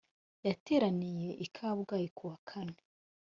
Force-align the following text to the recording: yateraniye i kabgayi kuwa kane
yateraniye 0.47 1.29
i 1.45 1.47
kabgayi 1.55 2.07
kuwa 2.15 2.35
kane 2.49 2.77